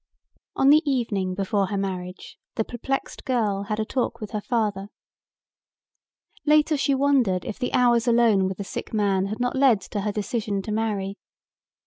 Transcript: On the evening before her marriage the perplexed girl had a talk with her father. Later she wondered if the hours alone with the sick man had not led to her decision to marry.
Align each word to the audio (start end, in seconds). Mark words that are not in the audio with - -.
On 0.55 0.69
the 0.71 0.81
evening 0.83 1.35
before 1.35 1.67
her 1.67 1.77
marriage 1.77 2.35
the 2.55 2.63
perplexed 2.65 3.23
girl 3.23 3.65
had 3.69 3.79
a 3.79 3.85
talk 3.85 4.19
with 4.19 4.31
her 4.31 4.41
father. 4.41 4.87
Later 6.43 6.75
she 6.75 6.95
wondered 6.95 7.45
if 7.45 7.59
the 7.59 7.71
hours 7.71 8.07
alone 8.07 8.47
with 8.47 8.57
the 8.57 8.63
sick 8.63 8.95
man 8.95 9.27
had 9.27 9.39
not 9.39 9.55
led 9.55 9.79
to 9.81 10.01
her 10.01 10.11
decision 10.11 10.63
to 10.63 10.71
marry. 10.71 11.17